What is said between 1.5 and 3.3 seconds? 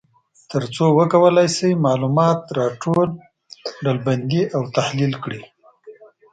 شي معلومات را ټول،